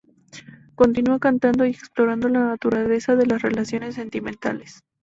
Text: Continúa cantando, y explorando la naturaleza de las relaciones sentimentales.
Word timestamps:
Continúa 0.73 1.19
cantando, 1.19 1.63
y 1.63 1.69
explorando 1.69 2.27
la 2.27 2.39
naturaleza 2.39 3.15
de 3.15 3.27
las 3.27 3.43
relaciones 3.43 3.93
sentimentales. 3.93 4.81